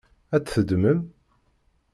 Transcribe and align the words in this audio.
Ad 0.35 0.43
t-teddmem? 0.43 0.99